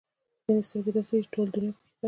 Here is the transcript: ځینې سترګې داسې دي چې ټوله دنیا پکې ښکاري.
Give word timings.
ځینې 0.43 0.61
سترګې 0.67 0.91
داسې 0.95 1.13
دي 1.17 1.21
چې 1.25 1.31
ټوله 1.33 1.49
دنیا 1.55 1.71
پکې 1.73 1.81
ښکاري. 1.87 1.89